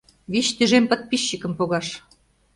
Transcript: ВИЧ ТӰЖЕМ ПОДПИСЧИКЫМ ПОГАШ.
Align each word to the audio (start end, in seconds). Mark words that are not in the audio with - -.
ВИЧ 0.31 0.47
ТӰЖЕМ 0.57 0.85
ПОДПИСЧИКЫМ 0.91 1.51
ПОГАШ. 1.59 1.87